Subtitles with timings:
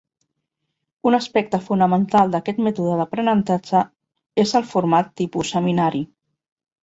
[1.09, 3.83] Un aspecte fonamental d'aquest mètode d'aprenentatge
[4.45, 6.03] és el format tipus seminari.